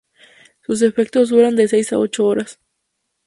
[0.63, 2.59] Sus efectos duran de seis a ocho horas.